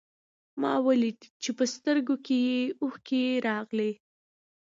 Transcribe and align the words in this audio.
ما 0.61 0.73
وليده 0.85 1.25
چې 1.43 1.49
په 1.57 1.65
سترګو 1.73 2.15
کې 2.25 2.37
يې 2.47 2.61
اوښکې 2.81 3.23
راغلې. 3.47 3.91